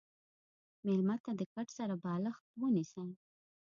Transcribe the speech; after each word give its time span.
مېلمه 0.85 1.15
ته 1.23 1.31
د 1.39 1.41
کټ 1.53 1.67
سره 1.77 1.95
بالښت 2.03 2.45
ونیسه. 2.59 3.03